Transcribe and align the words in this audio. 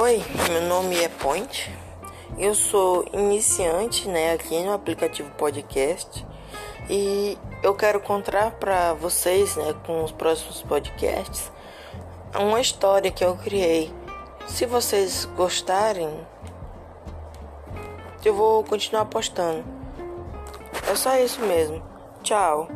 Oi, 0.00 0.22
meu 0.48 0.62
nome 0.62 0.96
é 1.02 1.08
Point. 1.08 1.68
Eu 2.38 2.54
sou 2.54 3.04
iniciante, 3.12 4.06
né, 4.06 4.32
aqui 4.32 4.62
no 4.62 4.72
aplicativo 4.72 5.28
podcast 5.32 6.24
e 6.88 7.36
eu 7.64 7.74
quero 7.74 7.98
contar 7.98 8.52
para 8.52 8.92
vocês, 8.92 9.56
né, 9.56 9.74
com 9.84 10.04
os 10.04 10.12
próximos 10.12 10.62
podcasts, 10.62 11.50
uma 12.32 12.60
história 12.60 13.10
que 13.10 13.24
eu 13.24 13.34
criei. 13.34 13.92
Se 14.46 14.66
vocês 14.66 15.24
gostarem, 15.36 16.24
eu 18.24 18.34
vou 18.34 18.62
continuar 18.62 19.06
postando. 19.06 19.64
É 20.88 20.94
só 20.94 21.16
isso 21.18 21.40
mesmo. 21.40 21.82
Tchau. 22.22 22.68